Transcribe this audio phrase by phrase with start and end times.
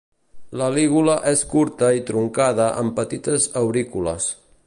[0.61, 4.31] La lígula és curta i truncada amb petites aurícules.